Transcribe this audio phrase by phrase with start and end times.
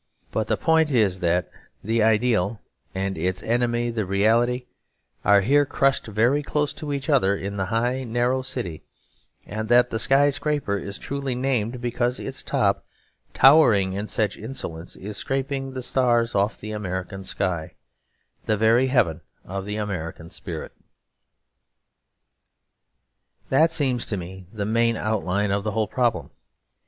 [0.31, 1.47] But the point is that
[1.83, 2.59] the ideal
[2.95, 4.65] and its enemy the reality
[5.23, 8.81] are here crushed very close to each other in the high, narrow city;
[9.45, 12.83] and that the sky scraper is truly named because its top,
[13.35, 17.75] towering in such insolence, is scraping the stars off the American sky,
[18.45, 20.71] the very heaven of the American spirit.
[23.49, 26.31] That seems to me the main outline of the whole problem.